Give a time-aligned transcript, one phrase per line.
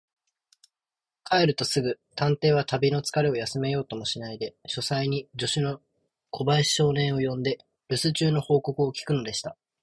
[1.25, 5.79] 帰るとすぐ、探偵は旅のつかれを休めようともしないで、書斎に助手の
[6.31, 9.55] 小林少年を呼んで、るす中の報告を聞くのでした。